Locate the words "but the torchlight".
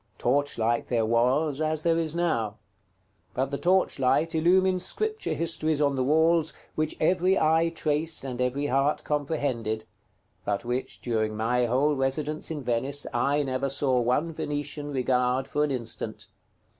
3.35-4.33